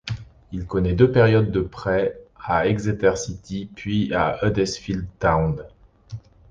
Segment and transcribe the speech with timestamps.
[0.51, 5.63] Il connaît deux périodes de prêt à Exeter City puis à Huddesfield Town.